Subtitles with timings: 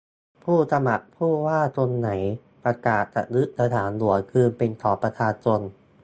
[0.43, 2.09] ผู้สมัครผู้ว่าคนไหน
[2.63, 5.59] ประกาศจะยึดสนามหลวงคืนเป็นของประชาชน